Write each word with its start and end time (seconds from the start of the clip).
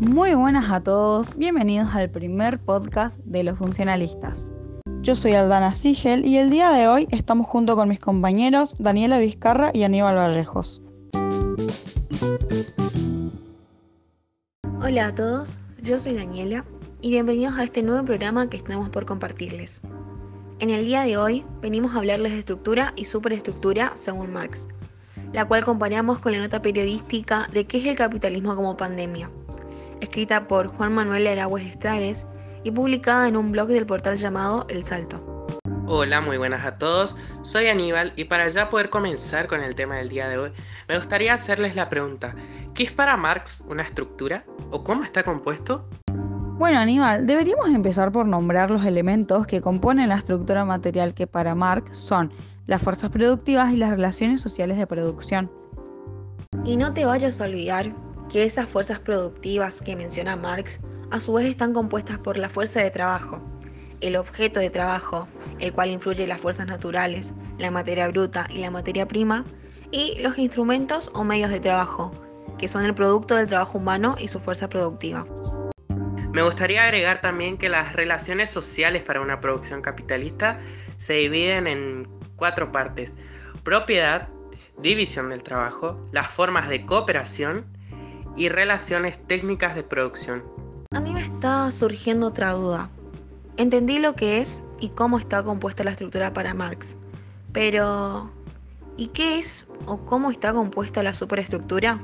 Muy 0.00 0.32
buenas 0.32 0.70
a 0.70 0.80
todos, 0.82 1.36
bienvenidos 1.36 1.90
al 1.92 2.08
primer 2.08 2.58
podcast 2.58 3.20
de 3.26 3.44
los 3.44 3.58
funcionalistas. 3.58 4.50
Yo 5.02 5.14
soy 5.14 5.34
Aldana 5.34 5.74
Sigel 5.74 6.24
y 6.24 6.38
el 6.38 6.48
día 6.48 6.70
de 6.70 6.88
hoy 6.88 7.06
estamos 7.10 7.46
junto 7.46 7.76
con 7.76 7.90
mis 7.90 8.00
compañeros 8.00 8.76
Daniela 8.78 9.18
Vizcarra 9.18 9.72
y 9.74 9.82
Aníbal 9.82 10.16
Vallejos. 10.16 10.80
Hola 14.80 15.08
a 15.08 15.14
todos, 15.14 15.58
yo 15.82 15.98
soy 15.98 16.14
Daniela 16.14 16.64
y 17.02 17.10
bienvenidos 17.10 17.58
a 17.58 17.64
este 17.64 17.82
nuevo 17.82 18.02
programa 18.02 18.48
que 18.48 18.56
estamos 18.56 18.88
por 18.88 19.04
compartirles. 19.04 19.82
En 20.60 20.70
el 20.70 20.86
día 20.86 21.02
de 21.02 21.18
hoy 21.18 21.44
venimos 21.60 21.94
a 21.94 21.98
hablarles 21.98 22.32
de 22.32 22.38
estructura 22.38 22.94
y 22.96 23.04
superestructura 23.04 23.92
según 23.96 24.32
Marx, 24.32 24.66
la 25.34 25.46
cual 25.46 25.62
comparamos 25.62 26.20
con 26.20 26.32
la 26.32 26.38
nota 26.38 26.62
periodística 26.62 27.48
de 27.52 27.66
qué 27.66 27.76
es 27.80 27.86
el 27.86 27.96
capitalismo 27.96 28.56
como 28.56 28.78
pandemia, 28.78 29.30
escrita 30.00 30.46
por 30.46 30.68
Juan 30.68 30.94
Manuel 30.94 31.26
Aragües 31.26 31.66
Estragues 31.66 32.26
y 32.64 32.70
publicada 32.70 33.28
en 33.28 33.36
un 33.36 33.52
blog 33.52 33.68
del 33.68 33.86
portal 33.86 34.16
llamado 34.16 34.66
El 34.68 34.84
Salto. 34.84 35.46
Hola, 35.86 36.20
muy 36.20 36.36
buenas 36.36 36.64
a 36.64 36.78
todos. 36.78 37.16
Soy 37.42 37.66
Aníbal 37.66 38.12
y 38.14 38.24
para 38.24 38.48
ya 38.48 38.68
poder 38.68 38.90
comenzar 38.90 39.48
con 39.48 39.60
el 39.60 39.74
tema 39.74 39.96
del 39.96 40.08
día 40.08 40.28
de 40.28 40.38
hoy, 40.38 40.52
me 40.88 40.96
gustaría 40.96 41.34
hacerles 41.34 41.74
la 41.74 41.88
pregunta, 41.88 42.34
¿qué 42.74 42.84
es 42.84 42.92
para 42.92 43.16
Marx 43.16 43.64
una 43.66 43.82
estructura 43.82 44.44
o 44.70 44.84
cómo 44.84 45.02
está 45.02 45.22
compuesto? 45.22 45.88
Bueno, 46.58 46.78
Aníbal, 46.78 47.26
deberíamos 47.26 47.70
empezar 47.70 48.12
por 48.12 48.26
nombrar 48.26 48.70
los 48.70 48.84
elementos 48.84 49.46
que 49.46 49.60
componen 49.60 50.10
la 50.10 50.16
estructura 50.16 50.64
material 50.64 51.14
que 51.14 51.26
para 51.26 51.54
Marx 51.54 51.98
son 51.98 52.32
las 52.66 52.82
fuerzas 52.82 53.10
productivas 53.10 53.72
y 53.72 53.76
las 53.76 53.90
relaciones 53.90 54.40
sociales 54.40 54.76
de 54.76 54.86
producción. 54.86 55.50
Y 56.64 56.76
no 56.76 56.92
te 56.92 57.04
vayas 57.04 57.40
a 57.40 57.46
olvidar 57.46 57.92
que 58.30 58.44
esas 58.44 58.68
fuerzas 58.68 59.00
productivas 59.00 59.82
que 59.82 59.96
menciona 59.96 60.36
Marx 60.36 60.80
a 61.10 61.20
su 61.20 61.32
vez 61.32 61.46
están 61.46 61.72
compuestas 61.72 62.18
por 62.18 62.38
la 62.38 62.48
fuerza 62.48 62.80
de 62.80 62.90
trabajo, 62.90 63.40
el 64.00 64.16
objeto 64.16 64.60
de 64.60 64.70
trabajo, 64.70 65.26
el 65.58 65.72
cual 65.72 65.90
influye 65.90 66.26
las 66.26 66.40
fuerzas 66.40 66.66
naturales, 66.66 67.34
la 67.58 67.70
materia 67.70 68.08
bruta 68.08 68.46
y 68.48 68.58
la 68.58 68.70
materia 68.70 69.06
prima, 69.06 69.44
y 69.90 70.20
los 70.20 70.38
instrumentos 70.38 71.10
o 71.14 71.24
medios 71.24 71.50
de 71.50 71.58
trabajo, 71.58 72.12
que 72.58 72.68
son 72.68 72.84
el 72.84 72.94
producto 72.94 73.34
del 73.34 73.48
trabajo 73.48 73.78
humano 73.78 74.14
y 74.18 74.28
su 74.28 74.38
fuerza 74.38 74.68
productiva. 74.68 75.26
Me 76.32 76.42
gustaría 76.42 76.84
agregar 76.84 77.20
también 77.20 77.58
que 77.58 77.68
las 77.68 77.94
relaciones 77.94 78.50
sociales 78.50 79.02
para 79.02 79.20
una 79.20 79.40
producción 79.40 79.82
capitalista 79.82 80.60
se 80.96 81.14
dividen 81.14 81.66
en 81.66 82.08
cuatro 82.36 82.70
partes. 82.70 83.16
Propiedad, 83.64 84.28
división 84.78 85.30
del 85.30 85.42
trabajo, 85.42 86.08
las 86.12 86.28
formas 86.28 86.68
de 86.68 86.86
cooperación 86.86 87.66
y 88.36 88.48
relaciones 88.48 89.18
técnicas 89.26 89.74
de 89.74 89.82
producción. 89.82 90.42
A 90.92 91.00
mí 91.00 91.12
me 91.12 91.20
está 91.20 91.70
surgiendo 91.70 92.28
otra 92.28 92.52
duda. 92.52 92.90
Entendí 93.56 93.98
lo 93.98 94.14
que 94.14 94.38
es 94.38 94.60
y 94.80 94.88
cómo 94.90 95.18
está 95.18 95.42
compuesta 95.42 95.84
la 95.84 95.90
estructura 95.90 96.32
para 96.32 96.54
Marx, 96.54 96.96
pero 97.52 98.30
¿y 98.96 99.08
qué 99.08 99.38
es 99.38 99.66
o 99.86 99.98
cómo 99.98 100.30
está 100.30 100.52
compuesta 100.52 101.02
la 101.02 101.12
superestructura? 101.12 102.00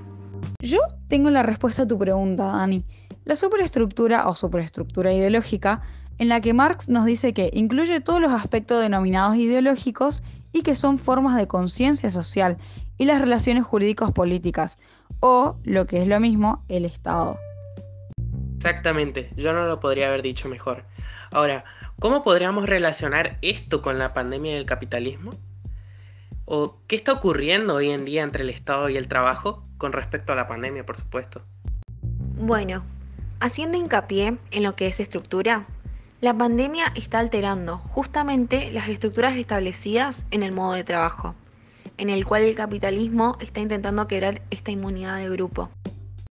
Yo 0.61 0.79
tengo 1.09 1.31
la 1.31 1.43
respuesta 1.43 1.83
a 1.83 1.87
tu 1.87 1.99
pregunta, 1.99 2.47
Dani. 2.47 2.85
La 3.25 3.37
superestructura 3.37 4.29
o 4.29 4.37
superestructura 4.37 5.13
ideológica, 5.13 5.83
en 6.19 6.29
la 6.29 6.41
que 6.41 6.55
Marx 6.55 6.89
nos 6.89 7.05
dice 7.05 7.35
que 7.35 7.51
incluye 7.53 8.01
todos 8.01 8.21
los 8.21 8.33
aspectos 8.33 8.81
denominados 8.83 9.37
ideológicos 9.37 10.23
y 10.53 10.63
que 10.63 10.75
son 10.75 10.99
formas 10.99 11.37
de 11.37 11.47
conciencia 11.47 12.11
social 12.11 12.57
y 12.99 13.05
las 13.05 13.21
relaciones 13.21 13.65
jurídicos 13.65 14.13
políticas, 14.13 14.79
o, 15.21 15.57
lo 15.65 15.87
que 15.87 16.03
es 16.03 16.09
lo 16.09 16.21
mismo, 16.21 16.65
el 16.69 16.85
Estado. 16.85 17.39
Exactamente, 18.57 19.31
yo 19.37 19.53
no 19.53 19.67
lo 19.67 19.81
podría 19.81 20.09
haber 20.09 20.23
dicho 20.23 20.49
mejor. 20.49 20.85
Ahora, 21.33 21.65
¿cómo 22.01 22.23
podríamos 22.25 22.67
relacionar 22.67 23.39
esto 23.43 23.83
con 23.83 23.99
la 23.99 24.15
pandemia 24.15 24.55
del 24.55 24.67
capitalismo? 24.67 25.33
¿O 26.45 26.79
qué 26.87 26.97
está 26.97 27.13
ocurriendo 27.13 27.75
hoy 27.75 27.91
en 27.91 28.05
día 28.05 28.23
entre 28.23 28.45
el 28.45 28.51
Estado 28.51 28.89
y 28.89 28.97
el 28.97 29.09
trabajo 29.09 29.65
con 29.79 29.93
respecto 29.93 30.33
a 30.33 30.37
la 30.37 30.47
pandemia, 30.47 30.87
por 30.87 30.97
supuesto? 30.97 31.43
Bueno, 32.39 32.85
haciendo 33.41 33.79
hincapié 33.79 34.39
en 34.51 34.63
lo 34.63 34.77
que 34.77 34.87
es 34.87 35.01
estructura, 35.01 35.67
la 36.21 36.37
pandemia 36.37 36.93
está 36.95 37.19
alterando 37.19 37.79
justamente 37.79 38.71
las 38.73 38.89
estructuras 38.89 39.37
establecidas 39.37 40.27
en 40.31 40.43
el 40.43 40.53
modo 40.53 40.73
de 40.73 40.85
trabajo, 40.85 41.35
en 41.99 42.11
el 42.11 42.25
cual 42.25 42.43
el 42.43 42.55
capitalismo 42.55 43.37
está 43.41 43.61
intentando 43.61 44.07
quebrar 44.07 44.43
esta 44.51 44.71
inmunidad 44.71 45.17
de 45.17 45.29
grupo. 45.29 45.71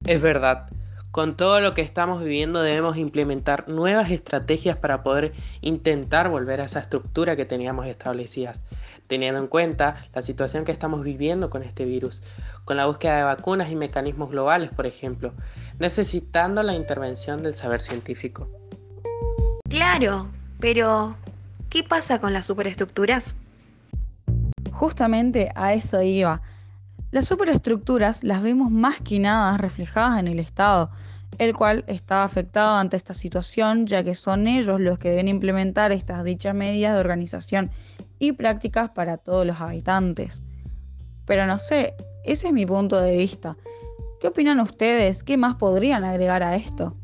Es 0.06 0.22
verdad, 0.22 0.68
con 1.16 1.38
todo 1.38 1.62
lo 1.62 1.74
que 1.74 1.82
estamos 1.82 2.22
viviendo 2.22 2.62
debemos 2.62 2.98
implementar 2.98 3.70
nuevas 3.70 4.12
estrategias 4.12 4.76
para 4.76 5.02
poder 5.02 5.32
intentar 5.62 6.28
volver 6.28 6.60
a 6.60 6.66
esa 6.66 6.82
estructura 6.82 7.38
que 7.38 7.46
teníamos 7.46 7.88
establecidas, 7.88 8.62
teniendo 9.08 9.40
en 9.40 9.48
cuenta 9.48 10.08
la 10.14 10.22
situación 10.22 10.66
que 10.66 10.74
estamos 10.74 11.04
viviendo 11.04 11.50
con 11.50 11.64
este 11.64 11.86
virus, 11.86 12.22
con 12.66 12.76
la 12.76 12.86
búsqueda 12.86 13.16
de 13.16 13.24
vacunas 13.24 13.72
y 13.72 13.76
mecanismos 13.78 14.30
globales, 14.30 14.72
por 14.72 14.86
ejemplo, 14.86 15.32
necesitando 15.80 16.62
la 16.64 16.76
intervención 16.76 17.42
del 17.42 17.54
saber 17.54 17.80
científico. 17.80 18.50
Claro, 19.70 20.28
pero 20.60 21.16
¿qué 21.70 21.82
pasa 21.82 22.20
con 22.20 22.34
las 22.34 22.46
superestructuras? 22.46 23.36
Justamente 24.72 25.52
a 25.56 25.74
eso 25.74 26.02
iba. 26.02 26.42
Las 27.12 27.28
superestructuras 27.28 28.24
las 28.24 28.42
vemos 28.42 28.72
más 28.72 29.00
que 29.02 29.20
nada 29.20 29.58
reflejadas 29.58 30.20
en 30.20 30.28
el 30.28 30.40
Estado, 30.40 30.92
el 31.38 31.56
cual 31.56 31.84
está 31.88 32.24
afectado 32.24 32.76
ante 32.76 32.98
esta 32.98 33.14
situación, 33.14 33.88
ya 33.88 34.04
que 34.04 34.16
son 34.16 34.48
ellos 34.48 34.80
los 34.80 35.00
que 35.00 35.10
deben 35.10 35.28
implementar 35.28 35.92
estas 35.92 36.24
dichas 36.24 36.56
medidas 36.56 36.94
de 36.94 37.00
organización 37.00 37.72
y 38.20 38.34
prácticas 38.34 38.90
para 38.90 39.18
todos 39.18 39.46
los 39.46 39.60
habitantes. 39.62 40.44
Pero 41.26 41.46
no 41.46 41.60
sé, 41.60 41.96
ese 42.24 42.48
es 42.48 42.54
mi 42.54 42.66
punto 42.66 43.00
de 43.00 43.16
vista. 43.16 43.58
¿Qué 44.20 44.28
opinan 44.28 44.60
ustedes? 44.60 45.24
¿Qué 45.24 45.38
más 45.38 45.56
podrían 45.56 46.04
agregar 46.04 46.44
a 46.44 46.56
esto? 46.56 46.96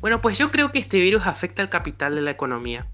Bueno, 0.00 0.20
pues 0.20 0.36
yo 0.36 0.50
creo 0.50 0.72
que 0.72 0.78
este 0.78 0.98
virus 0.98 1.26
afecta 1.26 1.62
al 1.62 1.68
capital 1.68 2.14
de 2.14 2.22
la 2.22 2.32
economía, 2.32 2.88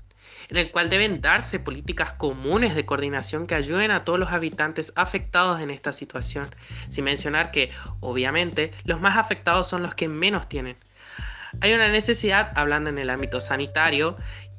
en 0.49 0.57
el 0.57 0.71
cual 0.71 0.89
deben 0.89 1.21
darse 1.21 1.59
políticas 1.59 2.13
comunes 2.13 2.75
de 2.75 2.87
coordinación 2.87 3.47
que 3.47 3.55
ayuden 3.55 3.91
a 3.91 4.05
todos 4.05 4.19
los 4.19 4.33
habitantes 4.33 4.93
afectados 4.97 5.61
en 5.61 5.71
esta 5.71 5.93
situación, 5.93 6.49
sin 6.89 7.05
mencionar 7.05 7.51
que, 7.51 7.71
obviamente, 8.01 8.73
los 8.85 9.01
más 9.01 9.17
afectados 9.17 9.69
son 9.69 9.83
los 9.83 9.95
que 9.95 10.09
menos 10.09 10.49
tienen. 10.49 10.77
Hay 11.61 11.73
una 11.73 11.89
necesidad, 11.89 12.53
hablando 12.57 12.91
en 12.91 12.99
el 12.99 13.11
ámbito 13.11 13.41
sanitario, 13.41 14.17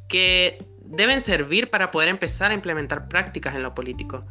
que 0.07 0.63
deben 0.81 1.21
servir 1.21 1.69
para 1.69 1.91
poder 1.91 2.09
empezar 2.09 2.51
a 2.51 2.55
implementar 2.55 3.07
prácticas 3.07 3.55
en 3.55 3.63
lo 3.63 3.75
político. 3.75 4.25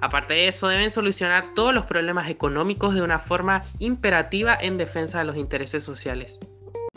Aparte 0.00 0.34
de 0.34 0.48
eso, 0.48 0.68
deben 0.68 0.90
solucionar 0.90 1.54
todos 1.54 1.72
los 1.72 1.86
problemas 1.86 2.28
económicos 2.28 2.94
de 2.94 3.02
una 3.02 3.18
forma 3.18 3.62
imperativa 3.78 4.56
en 4.60 4.76
defensa 4.76 5.18
de 5.18 5.24
los 5.24 5.36
intereses 5.36 5.82
sociales. 5.82 6.38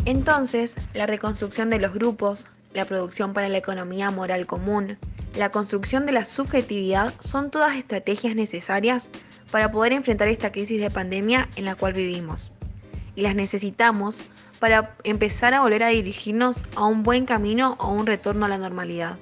Entonces, 0.04 0.78
la 0.94 1.06
reconstrucción 1.06 1.70
de 1.70 1.80
los 1.80 1.94
grupos, 1.94 2.48
la 2.74 2.86
producción 2.86 3.34
para 3.34 3.50
la 3.50 3.58
economía 3.58 4.12
moral 4.12 4.46
común, 4.46 4.98
la 5.36 5.52
construcción 5.52 6.06
de 6.06 6.12
la 6.12 6.26
subjetividad 6.26 7.14
son 7.20 7.52
todas 7.52 7.76
estrategias 7.76 8.36
necesarias 8.36 9.12
para 9.52 9.72
poder 9.72 9.94
enfrentar 9.94 10.28
esta 10.28 10.52
crisis 10.52 10.82
de 10.82 10.92
pandemia 10.92 11.48
en 11.56 11.66
la 11.66 11.76
cual 11.76 11.94
vivimos. 11.94 12.52
Y 13.16 13.22
las 13.22 13.36
necesitamos 13.36 14.24
para 14.60 14.96
empezar 15.04 15.54
a 15.54 15.62
volver 15.62 15.84
a 15.84 15.90
dirigirnos 15.90 16.64
a 16.76 16.86
un 16.86 17.04
buen 17.04 17.26
camino 17.26 17.78
o 17.80 17.92
un 17.92 18.06
retorno 18.06 18.46
a 18.46 18.50
la 18.50 18.58
normalidad. 18.58 19.18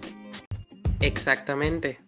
Exactamente. 1.01 1.99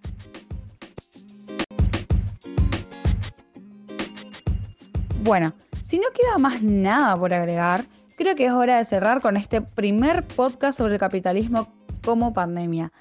Bueno, 5.21 5.53
si 5.83 5.99
no 5.99 6.07
queda 6.13 6.37
más 6.37 6.61
nada 6.61 7.17
por 7.17 7.33
agregar, 7.33 7.85
creo 8.17 8.35
que 8.35 8.45
es 8.45 8.51
hora 8.51 8.77
de 8.77 8.85
cerrar 8.85 9.21
con 9.21 9.37
este 9.37 9.61
primer 9.61 10.23
podcast 10.25 10.77
sobre 10.77 10.95
el 10.95 10.99
capitalismo 10.99 11.71
como 12.03 12.33
pandemia. 12.33 12.91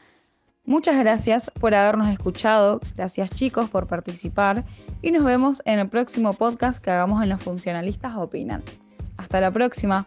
Muchas 0.65 0.99
gracias 0.99 1.51
por 1.59 1.75
habernos 1.75 2.09
escuchado, 2.09 2.81
gracias 2.97 3.31
chicos 3.31 3.71
por 3.71 3.87
participar 3.87 4.65
y 5.01 5.11
nos 5.13 5.25
vemos 5.25 5.63
en 5.65 5.79
el 5.79 5.89
próximo 5.89 6.35
podcast 6.35 6.85
que 6.85 6.91
hagamos 6.91 7.23
en 7.23 7.31
Los 7.31 7.43
Funcionalistas 7.43 8.15
Opinan. 8.17 8.63
Hasta 9.17 9.41
la 9.41 9.51
próxima. 9.51 10.07